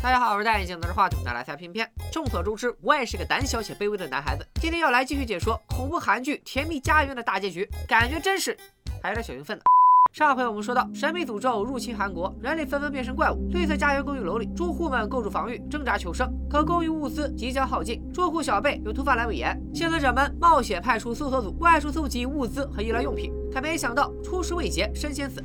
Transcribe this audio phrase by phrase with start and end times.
[0.00, 1.90] 大家好，我是戴眼镜拿着话筒的来财片片。
[2.12, 4.46] 众所周知，我也是个胆小且卑微的男孩子。
[4.60, 8.56] 今天要来继续解说恐怖韩剧《甜蜜家园》的大结局，感觉真是
[9.02, 9.64] 还有点小兴奋呢。
[10.12, 13.48] 上回我们说到，神秘诅咒入侵韩国，人类纷纷变成怪物。
[13.50, 16.32] 绿色家园公寓楼里，住户们构筑防御，挣扎求生。
[16.48, 25.42] 可公寓物资即将耗尽，住户小贝又突发阑尾炎，幸存者们冒险派出搜索组外出搜集物资和医疗用品，可没想到出师未捷身先死。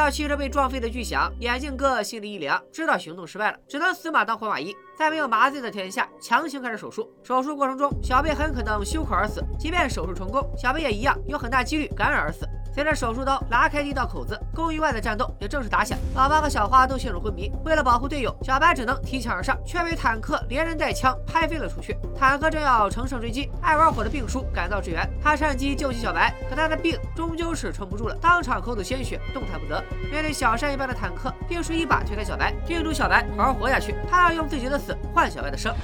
[0.00, 4.74] 到汽车被撞飞的巨响，眼镜哥心里一凉，知道行动失败了，只能死马当活马医。
[4.96, 7.06] 在没有麻醉的条件下，强行开始手术。
[7.22, 9.44] 手术过程中，小贝很可能休克而死。
[9.58, 12.48] 即便手术成功，小贝也一样有很大几率感染而死。
[12.72, 15.98] 随着手术刀拉开第一道口子，公寓外的战斗也正式打响。
[16.14, 17.50] 老八和小花都陷入昏迷。
[17.64, 21.96] 为了保护队友，小白只能提枪而上，却被坦克连人带枪拍飞了出去。
[22.16, 29.82] 坦克正要乘胜追击，爱玩火的病叔赶到支援，他趁机救起小白，可他的病终究是撑不住了，当场口吐鲜血，动弹不得。
[30.10, 35.74] 面对小山一般的坦克，病叔一把推开小白，叮嘱小白好好活下去，他要用自己的死换小白的生。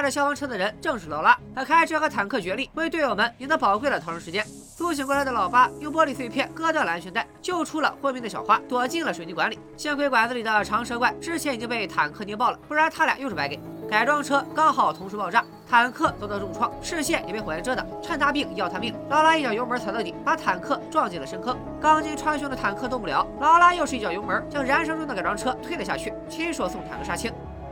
[0.00, 4.42] 开着消防车的人正是劳拉，他开车和坦克角力，为队友们赢得宝贵的逃生时间。
[4.46, 9.60] 苏醒过来的老八用玻璃碎片割断了安全带，救出了昏迷的小花，躲进了水泥管里。
[9.76, 13.60] 幸亏管子里的长蛇怪之前已经被坦克捏爆了，不然他俩又是白给。
[13.90, 17.86] 改装车刚好同时爆炸，坦克遭到重创，视线也被火焰遮挡。
[18.02, 21.58] 趁他病要他命，劳拉一脚油门踩到底，把坦克撞进了深坑。
[21.78, 27.30] 钢筋穿胸的坦克动不了，劳拉又是一脚油门将燃烧中的改装车推了下去，亲手送坦克杀青。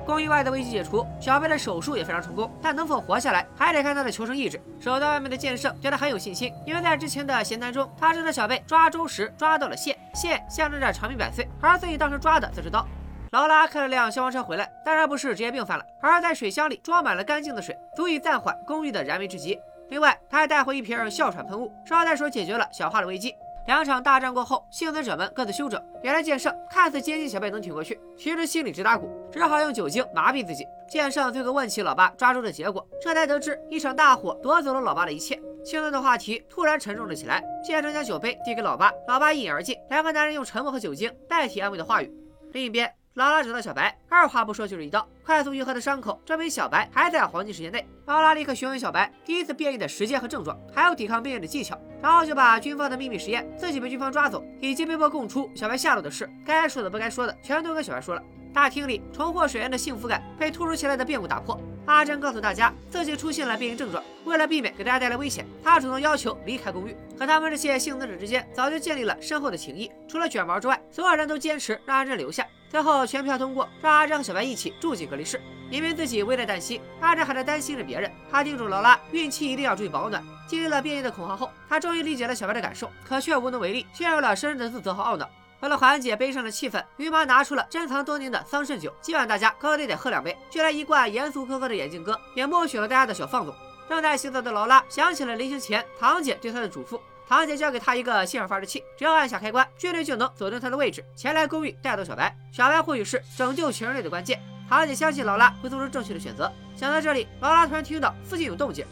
[0.08, 4.58] 公寓外的危机解除，小贝的手术也非常成功，但能否活下来，还得看他的求生意志。
[4.80, 12.86] 守在外面的剑圣对他很有信心，因为在之前的闲谈中，他知道小贝抓周时抓到了线，线象征着长命百岁，而自己当时抓的则是刀。
[13.32, 19.60] 劳拉开了辆消防车回来，当然不是职业病犯了，而是在水箱里装满了干净的水，足以暂缓公寓的燃眉之急。
[19.90, 23.34] 另外，他还带回一瓶哮喘喷雾，捎带手解决了小花的危机。
[23.68, 25.78] 两场大战过后，幸存者们各自休整。
[26.02, 30.64] 原来剑圣看似坚信小贝能挺过去，其实心里直打鼓，只好用酒精麻痹自己。
[30.88, 35.38] 剑圣最后问起老爸抓住的结果，这才得知一场大火夺走了老爸的一切。
[35.62, 37.44] 兴奋的话题突然沉重了起来。
[37.62, 39.76] 剑圣将酒杯递给老爸，老爸一饮而尽。
[39.90, 42.10] 两个男人用沉默和酒精代替安慰的话语。
[42.52, 42.97] 另一边。
[43.18, 47.84] 劳拉找到小白，二话不说就是一刀，快速愈合的伤口证明小白还在黄金时间内。
[48.06, 58.22] 劳拉立刻询问小白第一次变异的时间和症状，还有抵抗变异的技巧，然后就把军方的秘密实验、自己被军方抓走，以及被迫供出小白下落的事，该说的不该说的，全都跟小白说了。
[58.58, 61.56] 大厅里重获水源的幸福感被突如其来的变故打破。
[61.86, 66.96] 阿珍告诉大家自己出现了变异症状，为了避免给大家带来危险，她主动要求离开公寓。
[67.16, 72.44] 可他们这些幸存者之间早就建立了深厚的情谊，除了卷毛之外，所有人都坚持让阿珍留下。
[72.68, 75.40] 最后全票通过，让阿珍和小白一起住进隔离室。
[75.70, 78.10] 明明自己危在旦夕，阿珍还在担心着别人。
[78.28, 80.20] 他叮嘱劳拉，孕期一定要注意保暖。
[80.48, 85.30] 经历了变异的恐慌后，他终于理解了小白的感受，可却无能为力，陷入了深深的自责和懊恼。
[85.60, 90.36] 为了缓解悲伤的气氛，于妈拿出了珍藏多年的桑葚酒，今晚大家高低得喝两杯。
[90.48, 93.54] 就连一贯严肃苛刻的眼镜哥，也默许了大家的小放纵。
[93.88, 97.00] 正在洗澡的劳拉想起了临行前堂姐对她的嘱咐。
[97.28, 102.34] 堂姐交给他一个信号发射器，只要按下开关，绝对就能锁定他的位置，前来公寓带走小白。
[102.52, 104.40] 小白或许是拯救全人类的关键。
[104.68, 106.50] 堂姐相信劳拉会做出正确的选择。
[106.76, 108.86] 想到这里，劳拉突然听到附近有动静。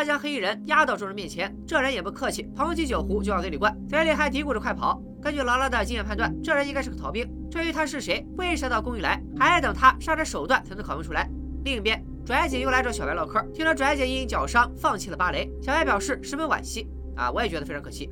[0.00, 4.98] 他将黑衣人压到众人面前，这人也不客气，捧起酒壶就往嘴里灌，嘴里还嘀咕着快跑。
[5.20, 7.30] 根据劳拉的经验判断，这人应该是个逃兵。
[7.50, 11.28] 至于他是谁，为啥到公寓来，还得等他上点手段才能拷问出来。
[11.66, 16.88] 另一边，拽姐又来找小白唠嗑，听说拽姐因脚伤放弃了芭蕾，小白表示十分惋惜。
[17.14, 18.08] 啊，我也觉得非常可惜。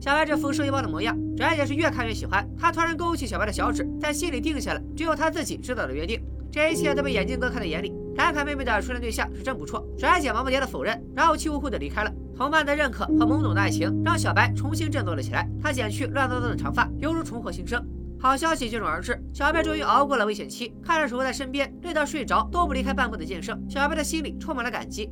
[0.00, 2.44] 小白这副受益包的模样，拽姐是越看越喜欢。
[2.58, 6.20] 她突然勾起小白的小指，在心里定下了只有他自己知道的约定。
[6.50, 7.94] 这一切都被眼镜哥看在眼里。
[8.18, 12.12] 感慨妹妹的初恋对象是真不错，拽姐忙不迭的否认，然后气呼呼的离开了。
[12.36, 15.48] 同伴的认可和懵懂的爱情让小白重新振作了起来。
[15.62, 17.80] 他剪去乱糟糟的长发，犹如重获新生。
[18.18, 20.74] 好消息接踵而至，小白终于熬过了危险期。
[20.82, 25.08] 看着守候在身边，累到睡着都不离开半步的剑圣，小白的心里充满了感激。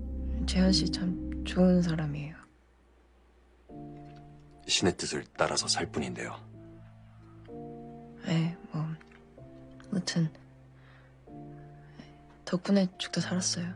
[12.45, 13.74] 덕분에 죽다 살았어요.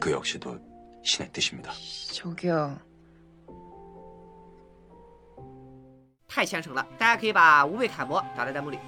[0.00, 0.58] 그 역시도
[1.04, 1.72] 신의 뜻입니다.
[2.12, 2.78] 저기요.
[6.26, 8.78] 太虔诚了，大家可以把无畏楷模打在弹幕里。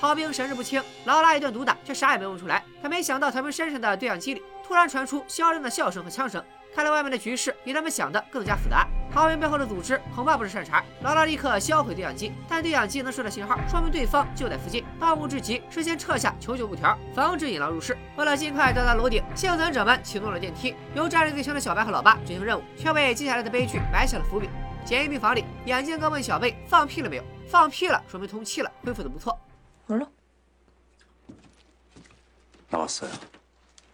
[0.00, 2.64] 逃兵神志不清，劳拉一顿毒打，却啥也没问出来。
[2.82, 6.44] 可没想到逃兵身上的对讲机里突然传出嚣张的笑声和枪声，
[6.74, 8.88] 看来外面的局势比他们想的更加复杂。
[9.12, 10.84] 逃兵背后的组织恐怕不是善茬。
[11.00, 14.84] 劳拉立刻销毁对讲机，但对讲机能收到信号，说明对方就在附近。
[15.00, 17.96] 当务之急是先撤下求救布条，防止引狼入室。
[18.16, 24.48] 为了尽快到达楼顶，幸存者们启动了电梯，由战力最强的小白和老八执行任务，却为接下来的悲剧埋下了伏笔。
[24.84, 27.24] 简易病房里，眼镜哥问小贝放屁了没有？
[27.48, 29.38] 放屁了，说明通气了，恢复的不错。
[29.86, 30.06] 몰라?
[32.70, 33.10] 나왔어요.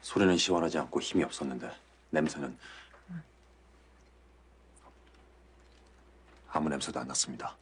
[0.01, 1.71] 소리는 시원하지 않고 힘이 없었는데
[2.11, 2.57] 냄새는
[6.51, 7.57] 아무 냄새도 안 났습니다.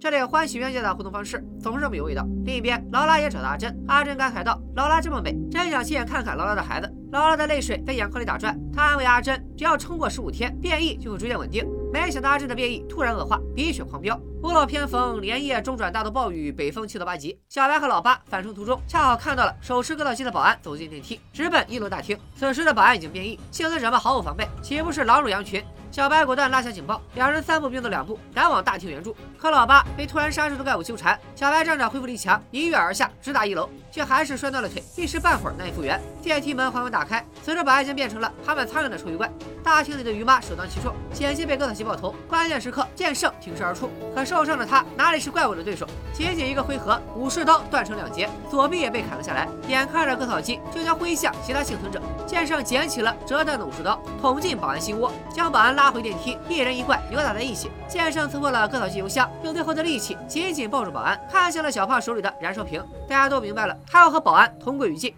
[0.00, 2.26] 这里欢喜冤家的互动方式总是这么有味道。
[2.46, 17.38] 另一边，劳拉也找到阿珍，阿珍感慨道：“劳拉这么美，真想亲眼看看劳拉的孩子。”劳拉的泪水在眼眶里打转，她安慰阿珍：“只要撑过十五天，变异就会逐渐稳定。”没想到阿珍的变异突然恶化，鼻血狂飙，屋漏偏逢连夜中转大到暴雨，北风七到八级。
[17.50, 22.16] 小白和老八返程途中，恰好看到了手持割草机的保安走进电梯，直奔一楼大厅。
[22.34, 25.62] 此时的保安已经变异，幸存者们毫无防备，岂不是狼入羊群？
[25.90, 29.16] 小白果断拉响警报，两人三步并作两步赶往大厅援助。
[29.36, 36.00] 可老八被突然杀出的怪物纠缠，小白仗着恢复力强，一跃而下，直达一楼，却还是摔断了腿，一时半会儿难以复原。
[36.22, 39.28] 电梯门缓缓打开，此时保安已经变成了爬满苍蝇的臭鱼怪。
[39.64, 42.14] 大厅里的鱼妈首当其冲，险些被割草机爆头。
[42.28, 45.86] 关键时刻，剑圣挺身而出，可受伤的他哪里是怪物的对手？
[46.12, 49.48] 仅仅一个回合，武士刀断成两截，左臂也被砍了下来。
[49.66, 57.70] 眼看着割草机就将挥向其他幸存者，剑圣捡起了折断的武士刀，捅进保安心窝，将保安拉拉回电梯，一人一怪扭打在一起。
[57.88, 62.84] 剑圣刺破了割草机油箱，用最后的力气紧紧抱住保安，看向了小胖手里的燃烧瓶。
[63.08, 65.14] 大家都明白了，他要和保安同归于尽。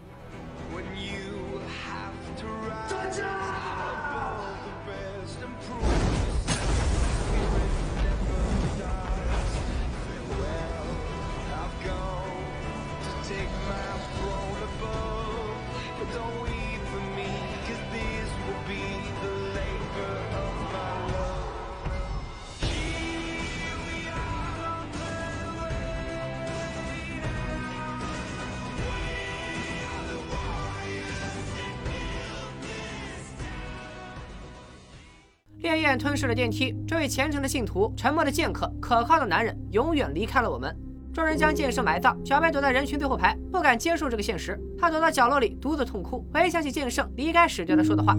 [35.71, 40.75] 烈焰吞噬了电梯，这位虔诚的信徒、沉默的剑客、可靠的男人，永远离开了我们。
[41.13, 44.59] 众人将剑圣埋葬，小白躲在人群最后排，不敢接受这个现实。
[44.79, 48.13] 他躲到角落里，独自痛哭，回想起剑圣离开时对他说的话。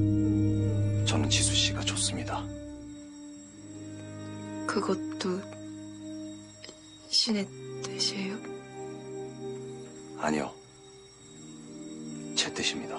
[1.06, 2.44] 저는 지수 씨가 좋습니다.
[4.67, 5.40] 그것도
[7.08, 7.46] 신의
[7.82, 8.37] 뜻이에요?
[10.20, 10.50] 아니요.
[12.35, 12.99] 제 뜻입니다.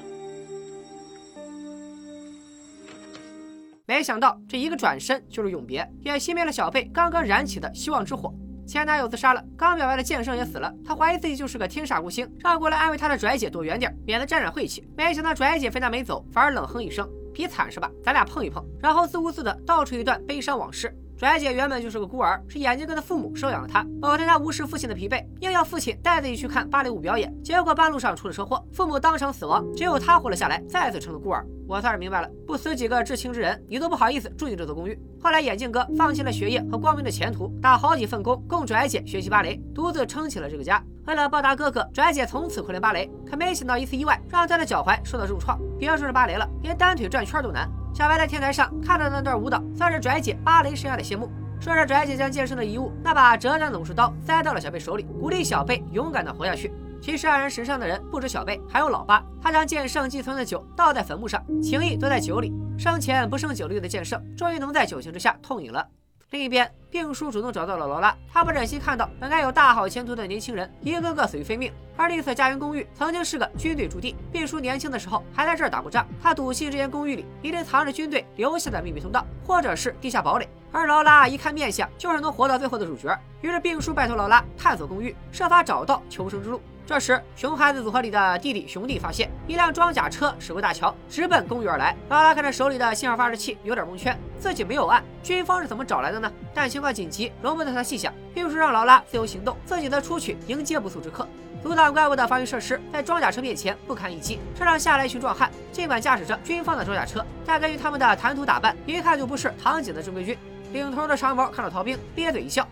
[3.87, 8.33] 没想到这一个转身就是永别，也熄灭了小贝刚刚燃起的希望之火。
[8.67, 14.89] 前男友自杀了，刚表白的剑圣也死了，他怀疑自己就是个天煞孤星，让过来安慰他的拽姐躲远点，免得沾染晦气。
[14.97, 17.91] 没想到拽姐非但没走，反而冷哼一声：“比惨是吧？
[18.03, 20.97] 咱俩碰一碰。”然后自顾自的道出一段悲伤往事。
[21.25, 23.83] 拽姐原本就是个孤儿，是眼镜哥的父母收养了她。
[23.99, 31.43] 某天她无视父亲的疲惫，硬要父亲带自己去看芭蕾舞表演，结果半路上出了车祸，父母当场死亡，只有她活了下来，再次成了孤儿。
[31.67, 35.01] 我算是明白了，不死几个至亲之人，你都不好意思住进这座公寓。
[35.19, 40.85] 后来眼镜哥放弃了学业和光明的前途，打好几份工供拽姐学习芭蕾，独自撑起了这个家。
[41.07, 47.67] 为了报答哥哥，拽姐从此苦练芭蕾，可没想到一次意外让她的脚踝受到重创，别说是芭蕾了，连单腿转圈都难。
[47.95, 51.31] 小白在天台上看到那段舞蹈，算是拽姐芭蕾生涯的谢幕。
[51.61, 56.73] 说着，拽姐将剑圣的遗物那把折断的武士刀塞到了小贝手里，鼓励小贝勇敢的活下去。
[57.01, 59.25] 其实二人身上的人不止小贝，还有老八。
[59.41, 62.53] 他将剑圣寄存的酒倒在坟墓上，情谊都在酒里。
[62.77, 65.87] 生前不胜酒力的剑圣，终于能在酒情之下痛饮了。
[66.31, 71.73] 另一边，病叔主动找到了劳拉，他不忍心看到本该有大好前途的年轻人一个个死于非命。
[71.97, 76.07] 而丽色家园公寓曾经是个军队驻地，病叔年轻的时候还在这儿打过仗。
[76.21, 80.49] 他笃信这间公寓里一定藏着军队留下的秘密通道，或者是地下堡垒。
[80.73, 83.17] 而劳拉一看面相，就是能活到最后的主角。
[83.41, 86.61] 于是病叔拜托劳拉探索公寓，设法找到求生之路。
[86.87, 91.97] 这时，熊孩子组合里的弟弟熊弟发现一辆装甲车驶过大桥，直奔公寓而来。
[92.11, 96.31] 劳拉看着手里的信号发射器，有点蒙圈，自己没有按，军方是怎么找来的呢？
[96.53, 98.13] 但情况紧急，容不得他细想。
[98.35, 101.27] 并不是让劳拉自由行动，自己则出去迎接不速之客。
[101.63, 110.37] 阻挡怪物的防御设施在装甲车面前不堪一击，车上下来一群壮汉，尽管驾驶着军方的装甲车，但根据他们的谈吐打扮，一看就不是唐井的正规军。
[110.73, 112.69] 领头的长毛看到逃兵，咧嘴一笑。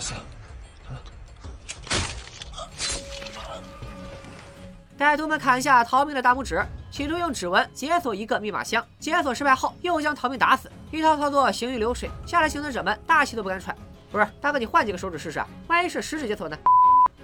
[0.00, 0.14] 是。
[4.98, 8.84] 歹徒们砍下逃命的大拇指，企图用指纹解锁一个密码箱。
[9.00, 10.70] 解锁失败后，又将逃命打死。
[10.90, 13.76] 一套操作行云流水，吓得行刺者们大气都不敢喘。
[14.10, 15.42] 不是，大哥，你换几个手指试试？
[15.66, 16.56] 万一是食指解锁呢？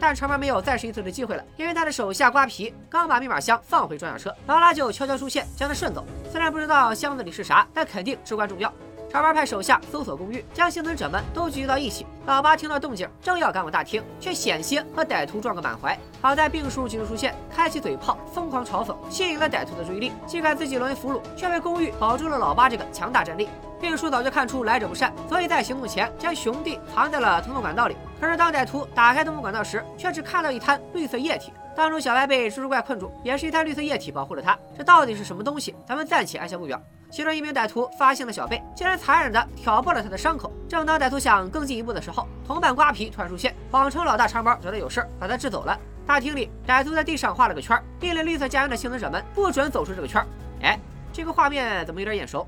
[0.01, 6.05] 但长毛没有再试一次的机会了，因为他的手下瓜皮刚把密码箱放回装甲车，劳拉就悄悄出现，将他顺走。
[6.31, 8.73] 虽然不知道箱子里是啥，但肯定至关重要。
[9.11, 12.05] 长毛派手下搜索公寓，将幸存者们都聚集到一起。
[12.27, 15.99] 老八听到动静，正要赶往大厅，却险些和歹徒撞个满怀。
[16.21, 20.13] 好在病叔及时出现，开启嘴炮，疯狂嘲讽，吸引了歹徒的注意力。
[20.27, 23.49] 尽管自己沦为俘虏，却为公寓保住了老八这个强大战力。
[23.81, 27.97] 病叔早就看出来者不善，所以在行动前将熊弟藏在了通风管道里。
[28.21, 31.53] 可是当歹徒打开通风管道时，却只看到一滩绿色液体。
[31.79, 34.59] 当初小白被蜘蛛怪困住，也是一滩绿色液体保护了他。
[34.77, 35.77] 这到底是什么东西？
[35.87, 36.83] 咱们暂且按下不表。
[37.09, 40.53] 其中一名歹徒发现了小贝，竟然残忍地挑破了他的伤口。
[40.69, 45.79] 正当歹徒想更进一步的时候，同伴瓜皮突然出现，谎称老大长毛觉得有事，把他支走了。
[46.05, 50.21] 大厅里，歹徒在地上画了个圈，命令绿色家园的幸存者们不准走出这个圈。
[50.63, 50.77] 哎，
[51.13, 52.45] 这个画面怎么有点眼熟？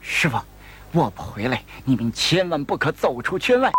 [0.00, 0.38] 师傅，
[0.92, 3.70] 我不回来，你们千万不可走出圈外。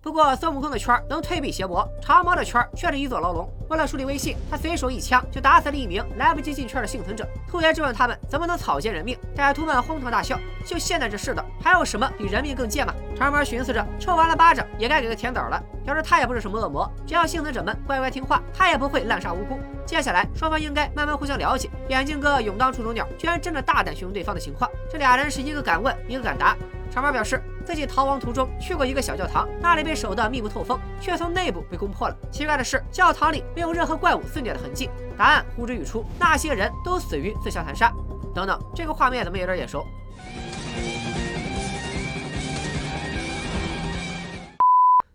[0.00, 3.50] 不过孙悟空的圈能推避邪魔，长毛的圈却是一座牢笼。
[3.68, 7.28] 为了树立威信，他随手一枪就打死了一名来不及进圈的幸存者。
[7.48, 10.38] 兔爷质问他们怎么能草菅人命，歹徒们哄堂大笑。
[10.64, 12.94] 就现在这世道，还有什么比人命更贱吗？
[13.16, 15.60] 长毛寻思着，抽完了巴掌也该给个甜枣了。
[15.84, 19.58] 表示他也不是什么恶魔，只要幸存者们乖乖听话，他也不会滥杀无辜。
[19.84, 21.68] 接下来双方应该慢慢互相了解。
[21.88, 24.70] 眼镜哥勇当出头鸟，居然真的大胆询问对方的情况。
[24.88, 26.56] 这俩人是一个敢问，一个敢答。
[26.88, 27.42] 长毛表示。
[27.68, 32.16] 自己逃亡途中去过一个小教堂，那里被守得密不透风，却从内部被攻破了。
[32.32, 34.88] 奇怪的是，教堂里没有任何怪物肆虐的痕迹。
[35.18, 37.92] 答案呼之欲出，那些人都死于自相残杀。
[38.34, 39.86] 等等，这个画面怎么有点眼熟？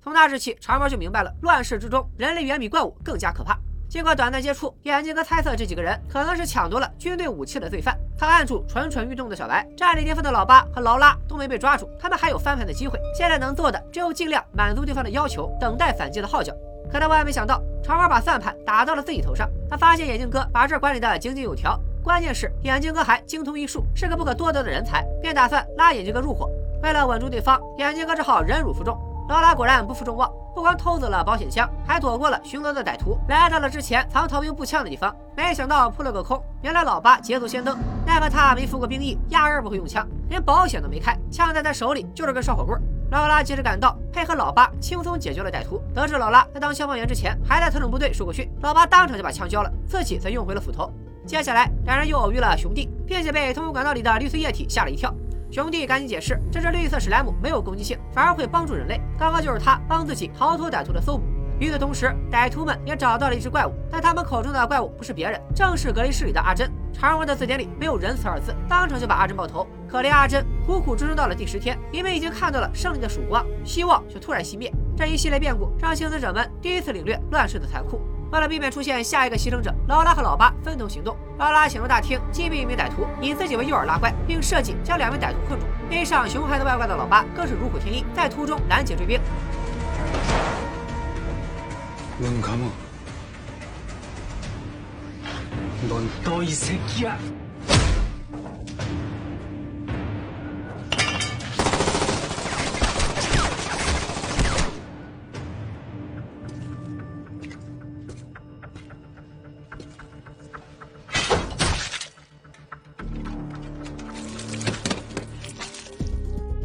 [0.03, 3.57] 从那日起，长毛就明白了，乱世之中，人类远比怪物更加可怕。
[3.93, 7.95] 经过短暂接触，眼镜哥猜测这几个人可能是抢夺了军队武器的罪犯。
[8.17, 12.99] 他按住蠢蠢欲动的小白，战力巅峰的老八和劳拉都没被抓住，他们还有翻盘的机会。
[13.15, 16.51] 现在能做的只有尽量满足对方的要求，等待反击的号角。
[16.91, 19.47] 可他万万没想到，长毛把算盘打到了自己头上。
[19.69, 26.49] 他发现眼镜哥把这管理的井井有条，关键是眼镜哥还精通医术，是个不可多得的人才，便打算拉眼镜哥入伙。
[26.81, 28.97] 为了稳住对方，眼镜哥只好忍辱负重。
[29.27, 30.31] 劳拉果然不负众望。
[30.55, 35.13] 不光偷走了保险箱，还躲过了巡逻的歹徒，来到了之前藏逃兵步枪的地方。
[35.35, 37.75] 没想到扑了个空，原来老八捷足先登。
[38.05, 42.79] 奈何他没服过兵役，压根不会用枪，连保险都没开，枪在他手里就是根烧火棍。
[43.09, 45.81] 劳拉及时赶到，配合老八，轻松解决了歹徒。
[45.91, 50.91] 得知劳拉在当消防员之前还在特种部队受过训，老八当场就把枪交了，自己则用回了斧头。
[51.25, 55.11] 接下来，两人又偶遇了熊弟，并且被通风管道里的绿色液体吓了一跳。
[55.53, 58.99] 兄弟赶紧解释，这只绿色史莱姆没有攻击性，反而会帮助人类。
[59.19, 61.23] 刚刚就是他帮自己逃脱歹徒的搜捕。
[61.59, 66.71] 与此同时，歹徒们也找到了一只怪物，但他们口中的怪物不是别人，正是隔离室里的阿珍。
[66.91, 69.67] 常文的字典里没有仁慈二字，当场就把阿珍爆头。
[69.87, 74.73] 可怜阿珍苦苦支撑到了第十天，明明已经看到了胜利的曙光，希望却突然熄灭。
[74.97, 78.01] 这一系列变故让幸存者们第一次领略乱世的残酷。
[78.33, 81.15] 为了避免出现下一个牺牲者，劳拉和老八分头行动。
[81.37, 85.67] 劳拉潜入大厅，击毙一名歹徒，以自己为诱饵拉怪，并设计将两名歹徒困住。
[85.87, 89.21] 背上熊孩子外挂的老八更是如虎添翼，在途中拦截追兵。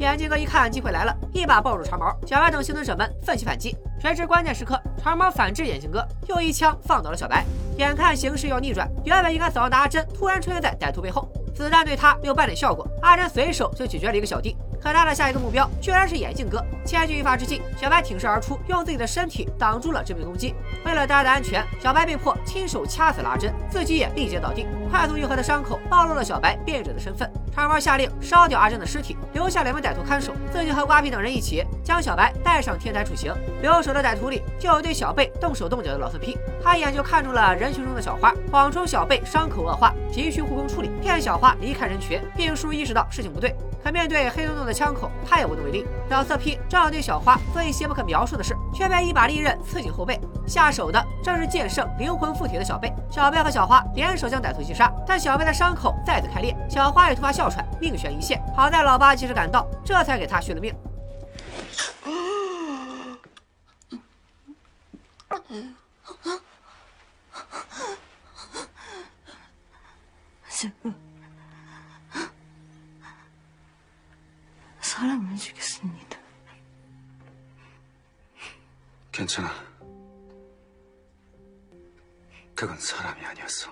[0.09, 3.77] 眼镜哥一看机会来了，一把抱住长毛，小白等幸存者们奋起反击。
[4.01, 7.45] 谁知关键时刻，长毛反制眼镜哥，又一枪放倒了小白。
[7.77, 14.57] 眼看形势要逆转，原本应该死亡的阿珍突然出现在歹徒背后，子弹对他没有半点效果，阿珍随手就解决了一个小弟。
[14.81, 16.65] 可他的下一个目标居然是眼镜哥。
[16.87, 20.55] 千钧一发之际，小白挺身而出，用自己的身体挡住了这枚攻击。
[20.87, 24.67] 为了大家的安全，小白被迫亲手掐死了阿珍，自己也立即倒地。
[24.91, 27.31] 快速愈合的伤口暴露了小白变异者的身份。
[27.59, 33.33] 二毛下令烧掉阿珍的尸体，留下两名歹徒看守，自己和瓜皮等人一起将小白带上天台处刑。
[33.63, 42.21] 留守的歹徒里就有对小贝动手动脚的老色批，他一眼就看中了人群中的小花，谎称小贝伤口恶化，急需护工处理，骗小花离开人群。
[42.37, 45.87] 并叔意识到事情不对，可面对黑洞洞的枪口，他也无能为力。
[46.11, 50.21] 老色批正要对小花做一些不可描述的事，却被一把利刃刺进后背。
[50.47, 52.93] 下手的正是剑圣灵魂附体的小贝。
[53.11, 58.39] 小贝和小花联手将歹徒击杀，但小贝的伤口再次开裂，小花也突发哮喘，命悬一线。
[58.55, 60.71] 好在老八及时赶到，这才给他续了命。
[74.81, 76.19] 사람을 죽였습니다.
[79.13, 79.49] 괜찮아.
[82.55, 83.71] 그건 사람이 아니었어.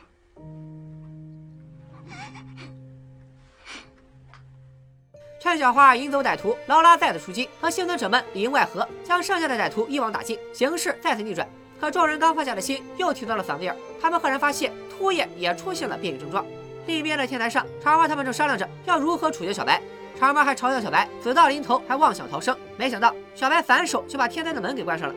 [5.47, 11.49] 趁小花引走歹徒，劳拉再次出击，和幸存者们里应外合，将剩下的歹徒一网打尽，形势再次逆转。
[11.81, 13.73] 可众人刚放下的心，又提到了嗓子眼。
[14.03, 16.45] 他们赫然发现，秃眼也出现了变异症状。
[16.87, 19.81] 另一边的天台上，长毛他们正商量着要如何处决小白。
[20.19, 22.59] 长毛还嘲笑小白，死到临头还妄想逃生。
[22.77, 25.15] 没想到小白反手就把天台的门给关上了。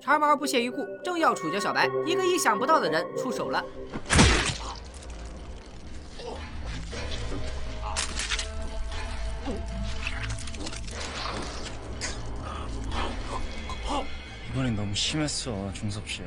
[0.00, 3.62] 长毛不屑一顾，正要处决小白，一个意想不到的人出手了。
[14.63, 16.21] 이번엔 너무 심했어, 중섭 씨.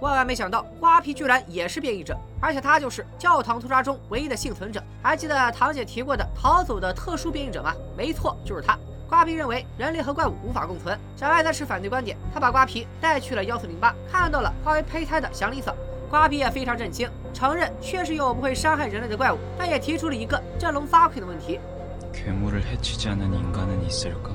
[0.00, 4.82] 万万没想到，瓜皮居然也是变异者，而且他就是教堂屠杀中唯一的幸存者。
[5.02, 7.74] 还记得堂姐提过的逃走的特殊变异者吗？
[7.94, 8.78] 没错，就是他。
[9.10, 12.16] 瓜皮认为人类和怪物无法共存，小白则持反对观点。
[12.32, 15.76] 他把瓜皮带去了幺四零八，看到了化为胚胎的祥林嫂。
[16.08, 21.60] 瓜皮也非常震惊，承认确实有不会伤害人类的怪物，但也提出了一个振聋发聩的问题：
[22.14, 24.32] 괴물을 해치지 않은 인간은 있을까?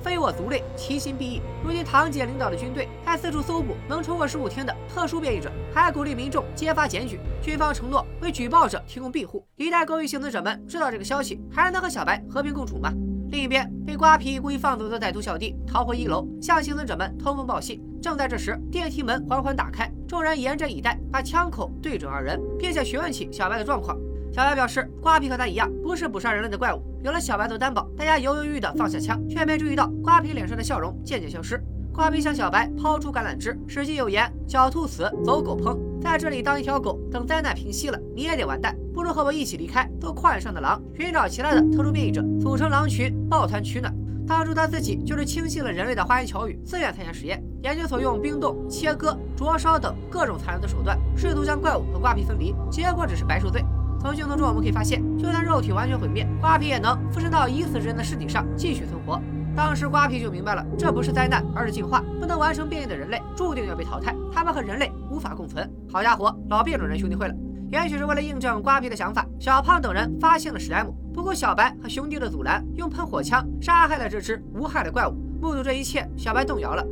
[0.00, 1.42] 非我族类，其心必异。
[1.62, 7.18] 如今堂姐领导的军队还四处搜捕能超过十五天的特殊变异者，还鼓励民众揭发检举。
[7.42, 12.92] 军方承诺为举报者提供庇护，一旦勾引幸存者们知道这个消息，还能和小白和平共处吗？
[13.30, 17.82] 另一边，被瓜皮故意放走的歹徒小弟逃回一楼，向幸存者们通风报信。
[18.00, 23.98] 正在这时，电梯门缓缓打开，众人严阵以待，把枪口对准二人，并且询问起小白的状况。
[24.33, 26.81] 小白表示，瓜皮和他一样，不是捕杀人类的怪物。
[27.03, 31.63] 有了小白做担保，大家犹犹豫豫的放下枪，却没注意到瓜皮脸上的笑容渐渐消失。
[31.93, 38.75] 瓜皮向小白抛出橄榄枝，史记有言：“狡兔死，走狗烹。”在这里当一条狗，等灾难平息了，你也得完蛋。
[38.91, 43.93] 不如和我一起离开，做旷野上的狼，寻找其他的特殊变异者，组成狼群，抱团取暖。
[44.25, 47.39] 当初他自己就是轻信了人类的花言巧语，自愿参加实验。
[47.61, 53.63] 研究所用冰冻、切割、灼烧等各种残忍的手段，试图将怪物和瓜皮分离，结果只是白受罪。
[54.02, 59.20] 从镜头中我们可以发现，就算肉体完全毁灭，瓜皮也能附身到已死之人的尸体上继续存活。
[59.56, 62.02] 当时瓜皮就明白了，这不是灾难，而是进化。
[62.20, 65.68] 不能完成变异的人类注定要被淘汰，他们和人类无法共存。
[65.90, 67.34] 好家伙，老变种人兄弟会了！
[67.72, 75.12] 也许是为了印证瓜皮的想法，小胖等人发现了史莱姆，不顾小白和兄弟的阻拦，用喷火枪杀害了这只无害的怪物。
[75.40, 76.86] 目睹这一切，小白动摇了。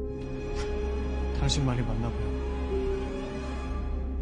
[1.38, 2.26] 당신 말이 맞나 보여.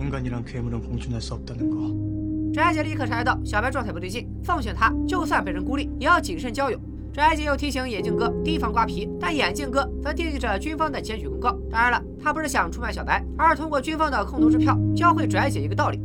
[0.04, 2.27] 인간이랑 괴물은 공존할 수 없다는 거.
[2.53, 6.79] 拽姐立刻察觉到小白状态不对劲，放劝他就算被人孤立，也要谨慎交友。
[7.13, 11.51] 拽姐又提醒眼镜哥提防瓜皮，但眼镜哥则惦记着军方的检举公告。
[11.69, 15.99] 当然了，他不是想出卖小白，而是通过军方的空头支票教会拽姐一个道理。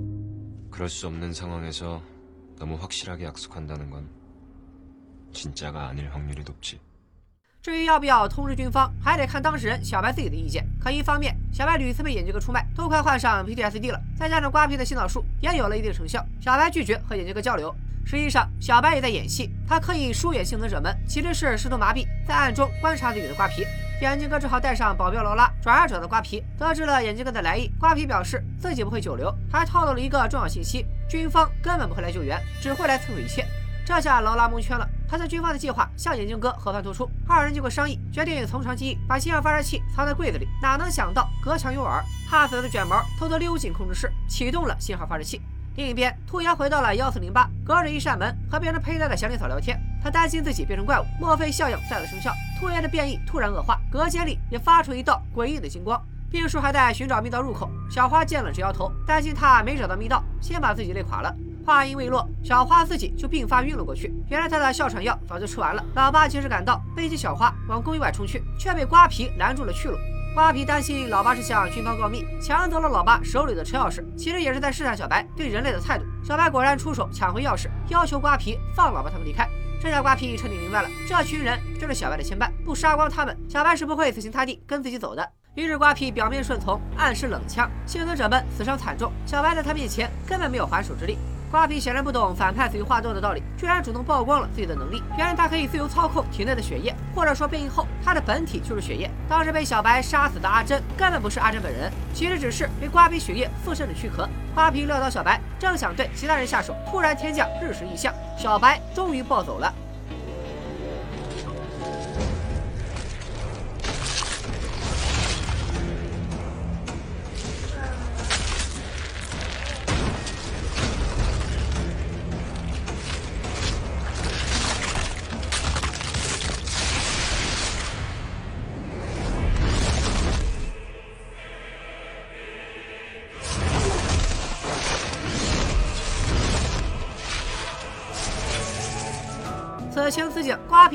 [7.62, 10.66] 至于要不要通知军方，还得看当事人小白自己的意见。
[10.80, 17.72] 可一方面，小白屡次被眼镜哥出卖，都快患上 PTSD 了，再加上瓜皮的洗脑术也有了一定成效，小白拒绝和眼镜哥交流。
[18.04, 23.64] 实际上，小白也在演戏，他刻意疏远幸存者们，其实是试图麻痹在暗中观察自己的瓜皮。
[24.02, 26.42] 眼镜哥只好带上保镖劳拉，转而找到瓜皮。
[26.58, 33.46] 得知了眼镜哥的来意，瓜皮表示自己不会久留，还透露了一个重要信息：军方根本不会来救援，只会来摧毁一切。
[33.86, 37.08] 这下劳拉蒙圈了，他将军方的计划向眼镜哥和盘托出。
[37.28, 40.48] 二人经过商议，决定从长计议，把信号发射器藏在柜子里。
[40.60, 45.40] 哪能想到隔墙有耳，怕死的卷毛偷偷溜进控制室，启动了信号发射器。
[45.76, 49.80] 另一边，兔爷回到了幺四零八，隔着一扇门和变成胚胎的祥林嫂聊天。
[50.02, 52.32] 他担心自己变成怪物，莫非效应再次生效？
[52.58, 56.00] 兔爷的变异突然恶化，隔间里也发出一道诡异的金光。
[56.28, 61.32] 病叔还在寻找密道入口，小花见了直摇头，担心他没找到密道，先把自己累垮了。
[61.64, 64.12] 话音未落，小花自己就病发晕了过去。
[64.28, 65.82] 原来她的哮喘药早就吃完了。
[65.94, 69.96] 老爸及时赶到，背起小花往公寓外冲去，却被瓜皮拦住了去路。
[70.34, 76.04] 瓜皮担心老爸是向军方告密，抢走了老爸手里的车钥匙，其实也是在试探小白对人类的态度。
[76.22, 79.48] 小白果然出手抢回钥匙，要求瓜皮放老爸他们离开。
[79.80, 85.30] 这下瓜皮彻底明白了，这群人就是小白的牵绊，不杀光他们，小白是不会死心塌地跟自己走的。
[85.54, 91.16] 于是瓜皮表面顺从，暗施冷枪，幸存者们死伤惨重，小白在他面前根本没有还手之力。
[91.54, 95.00] 瓜皮显然不懂反派死于化斗的道理，居然主动曝光了自己的能力。
[95.16, 99.08] 原来他可以自由操控体内的血液，或者说变异后他的本体就是血液。
[99.28, 104.28] 当时被小白杀死的阿珍根本不是阿珍本人，其实只是被瓜皮血液附身的躯壳。
[104.52, 109.72] 瓜皮料到小白，正想对其他人下手，突然天降日食异象，小白终于暴走了。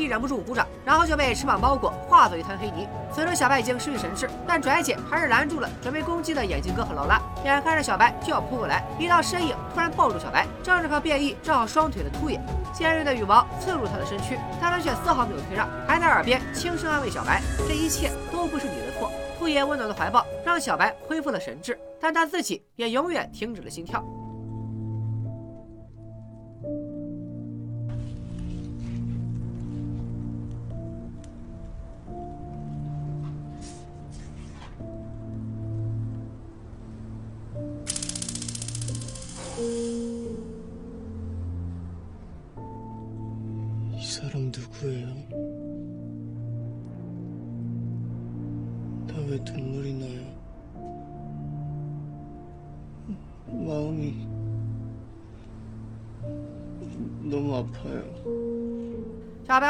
[0.09, 2.87] 忍不住鼓掌，然后就被翅膀包裹，化作一滩黑泥。
[3.13, 7.21] 此时小白已经失去神智，但拽姐还是拦住了准备攻击的眼镜哥和劳拉。
[7.45, 12.41] 眼看着小白就要扑过来，一道身影突然抱住小白，正是靠变异正好双腿的秃爷。
[12.73, 24.03] 尖锐的羽毛刺入他的身躯，但他却丝毫没有退让，还在耳边轻声安慰小白：“这一切都不是你的错。”秃爷温暖的怀抱让小白恢复了神智，但他自己也永远停止了心跳。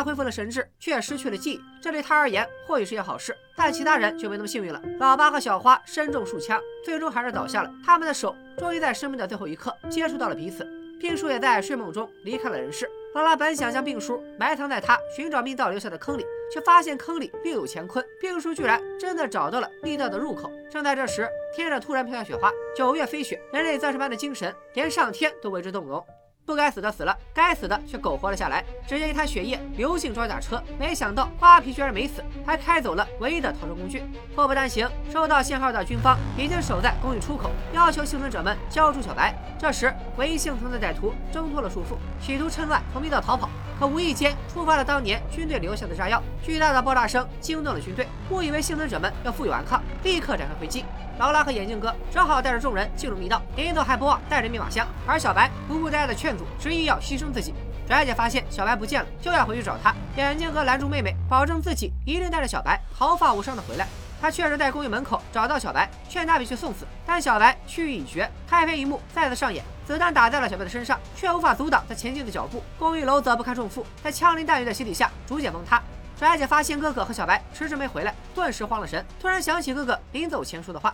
[0.10, 4.82] 恢复了神智，却失去了记忆，这对他而言或许是件好事，但其他人就没那么幸运了。
[4.98, 7.72] 老八和小花身中数枪，最终还是倒下了。
[7.86, 10.67] 他们的手终于在生命的最后一刻接触到了彼此。
[11.00, 12.89] 病叔也在睡梦中离开了人世。
[13.13, 18.04] 劳拉本想将病叔埋藏在他寻找密道留下的坑里，却发现坑里另有乾坤。
[18.19, 20.52] 病叔居然真的找到了密道的入口。
[20.72, 26.04] 正在这时，天上突然飘下雪花，九月飞雪，人类钻石般的精神，连上天都为之动容。
[26.49, 28.65] 不该死的死了，该死的却苟活了下来。
[28.88, 34.01] 只见一滩血液流进装甲车，没想到瓜皮居然没死，还开走了唯一的逃生工具。
[34.35, 39.31] 祸不单行，收到信号的军方已经守在公寓出口，要求幸存者们交出小白。
[39.59, 43.47] 这时，唯一幸存的歹徒挣脱了束缚，企图趁乱从密道逃跑，
[43.79, 50.83] 可无意间触发了当年军队留下的炸药，巨大的爆炸声惊动了军队，误以为幸存者们要负隅顽抗，立刻展开回击。
[51.19, 54.88] 劳拉和眼镜哥只好带着众人进入密道，临走还不忘带着密码箱。
[55.05, 57.53] 而小白不顾大家的劝阻，执意要牺牲自己。
[57.86, 59.93] 拽姐发现小白不见了，就要回去找他。
[60.15, 63.86] 眼镜哥拦住妹妹，保证自己一定带着小白毫发无伤的回来。
[64.21, 68.29] 他确实在公寓门口找到小白，劝他别去送死，但小白去意已决。
[68.47, 72.63] 开篇一幕再次上演，子弹打在了小白的身上，却无法阻挡他前进的脚步。
[72.77, 75.82] 公寓楼则不堪重负，在枪林弹雨的洗礼下逐渐崩塌。
[76.17, 80.93] 拽姐发现哥哥和小白迟迟没回来，顿时慌了神，突然想起哥哥临走前说的话。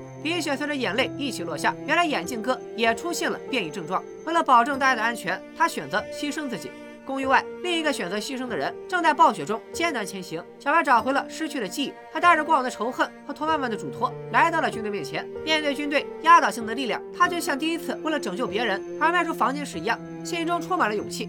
[0.23, 1.75] 鼻血随着眼泪一起落下。
[1.87, 4.03] 原来眼镜哥也出现了变异症状。
[4.25, 6.71] 为了保证大家的安全，他选择牺牲自己。
[7.03, 10.41] 公寓外，另一个选择牺牲的人正在暴雪中艰难前行。
[10.59, 15.27] 小白找回了失去的记忆，他带着过往的仇恨和同伴们的嘱托，来到了军队面前。
[15.43, 21.27] 面对军队压倒性的力量，他就像第一次为了拯救别人而迈出房间时一样，心中充满了勇气。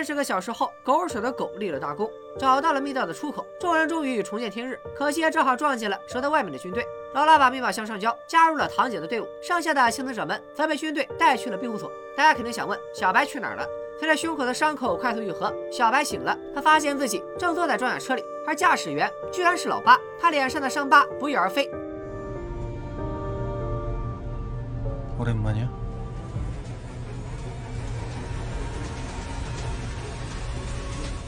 [0.00, 4.80] 三十个小时后，狗屎的狗立了大功，找到了密道的出口，众人终于重见天日。
[4.96, 6.86] 可惜正好撞见了守在外面的军队。
[7.12, 11.92] 劳拉把密码箱上交，加入了堂姐的队伍，剩下的幸存者们则被军队带去了庇护所。
[12.16, 13.68] 大家肯定想问，小白去哪儿了？
[13.98, 20.00] 随着胸口的伤口快速愈合，小白醒了，他发现自己正坐在装甲车里，而驾驶员居然是老八。
[20.18, 21.70] 他脸上的伤疤不翼而飞。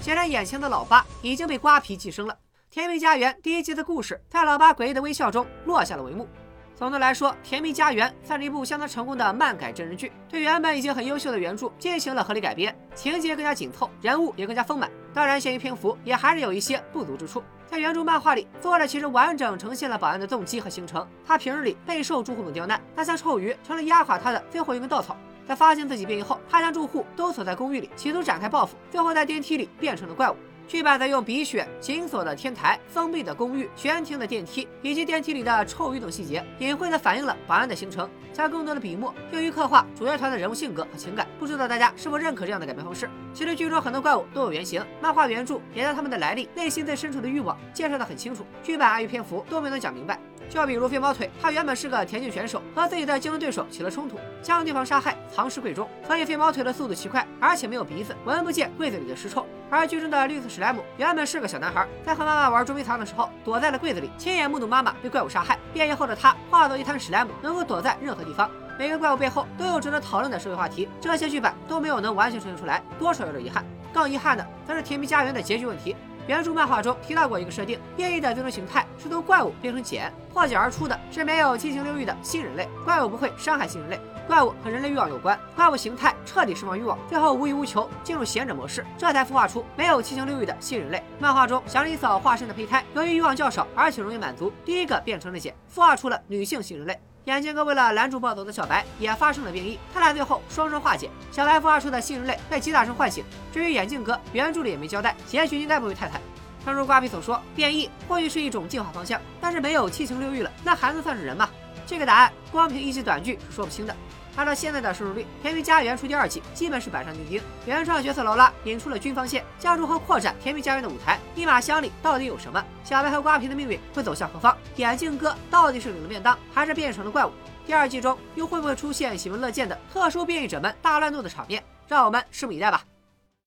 [0.02, 2.34] 显然，眼前的老八已经被瓜皮寄生了。
[2.68, 6.28] 《甜蜜家园》第一集的故事，在老八诡异的微笑中落下了帷幕。
[6.74, 14.90] 总的来说，《甜蜜家园》算是一部相当成功的漫改真人剧，对原本已经很优秀的原著进行了合理改编，情节更加紧凑，人物也更加丰满。
[15.14, 17.40] 当然，限于篇幅，也还是有一些不足之处。
[17.64, 21.06] 在原著漫画里，作者其实完整呈现了保安的动机和行程。
[21.24, 25.16] 他平日里备受住户们刁难，那像臭鱼成了压垮他的最后一根稻草。
[25.46, 30.36] 在发现自己变异后，他将住户都锁在公寓里，企图展开报复，最后在电梯里变成了怪物。
[30.68, 41.26] 剧版则用鼻血、紧锁的天台、封闭的公寓、悬停的电梯以及电梯里的臭鱼等细节，隐晦地反映了保安的行程，将更多的笔墨用于刻画主角团的人物性格和情感。
[41.38, 43.10] 不知道大家是否认可这样的改编方式？
[43.34, 50.18] 其实剧中很多怪物都有原型，漫画原著也将他们的来历、内心最深处的欲望介绍得很清楚，剧版碍于篇幅都没能讲明白。
[50.52, 55.88] 就比如飞毛腿，他原本是个田径选手，和自己的竞争对手起了冲突，将对方杀害，藏尸柜中。
[56.06, 59.46] 所以飞毛腿的速度奇快，而且没有鼻子，闻不见柜子里的尸臭。
[59.70, 65.58] 而剧中的绿色史莱姆原本是个小男孩，在和妈妈玩捉迷藏的时候，躲在了柜子里，亲眼目睹妈妈被怪物杀害。
[65.72, 68.50] 变异后的他化作一滩史莱姆，能够躲在任何地方。
[68.78, 73.64] 每个怪物背后都有值得讨论的社会话题，这些剧版都没有能完全呈现出来，多少有点遗憾。
[73.90, 75.96] 更遗憾的则是《甜蜜家园》的结局问题。
[76.26, 82.68] 原著漫画中提到过一个设定，变异的最终形态是从怪物变成茧，破茧而出的是没有七情六欲的新人类。
[82.84, 91.02] 怪物不会伤害新人类，怪物和人类欲望有关，怪物形态彻底释放欲望，最后无欲无求，进入贤者模式，这才孵化出没有七情六欲的新人类。
[91.18, 96.98] 漫画中祥林嫂化身的胚胎，由于欲望较少，而且容易满足，第一个变成了茧，孵化出了女性新人类。
[97.26, 101.08] 眼镜哥为了拦住暴走的小白，也发生了变异，他俩最后双双化解。
[101.30, 103.24] 小白孵化出的新人类被击打声唤醒。
[103.52, 106.20] 至于眼镜哥，原著里也没交代，结局应该不会太惨。
[106.64, 111.48] 正如瓜皮所说，变异或许是一种进化方向，但是没有七情六欲了，那还能算是人吗？
[111.86, 113.94] 这个答案光凭一集短剧是说不清的。
[114.36, 117.42] 按照现在的收视率，《甜蜜家园》出第二季基本是板上钉钉。
[117.66, 121.18] 原创角色劳拉引出了军方线，将如何扩展《甜蜜家园》的舞台？
[121.34, 122.64] 密码箱里到底有什么？
[122.82, 124.56] 小白和瓜皮的命运会走向何方？
[124.76, 127.32] 眼镜哥到底是领了便当，还是变成了怪物？
[127.66, 131.62] 第二季中又会不会出现喜闻乐见的特殊变异者们大乱斗的场面？
[131.86, 132.82] 让我们拭目以待吧。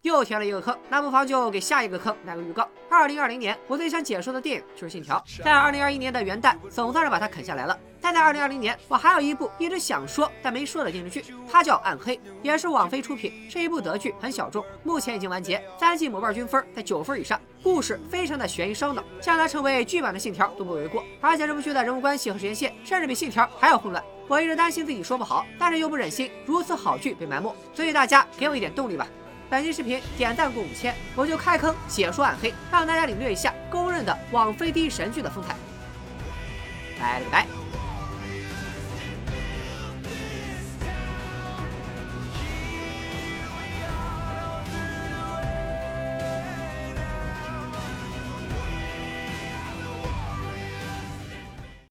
[0.06, 2.70] 又填了一个坑，那不妨就给下一个坑来个预告。
[2.88, 5.18] 二零二零年，我最想解说的电影就是《信条》。
[5.44, 7.76] 在二零二一年的元旦，总算是把它啃下来了。
[8.00, 21.04] 但在二零二零年，我还有一部一直想说但没说的电视剧，它叫《暗黑》，也是网飞出品，是一部德剧，很小众，目前已经完结，三季某瓣均分在九分以上，故事非常的悬疑烧脑，将它称为剧版的《信条》都不为过。
[21.20, 24.04] 而且这部剧的人物关系和时间线，甚至比《信条》还要混乱。
[24.28, 29.08] 我一直担心自己说不好，但是又不忍心如此好剧被埋没，所以大家给我一点动力吧。
[29.50, 35.56] 本期视频点赞过五千，我就开坑解说暗黑，让大家领略一下公认的网飞第一神剧的风采。
[37.00, 37.46] 拜了个拜。